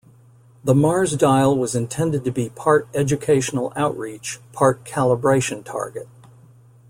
[0.63, 6.07] The MarsDial was intended to be part educational outreach, part calibration target.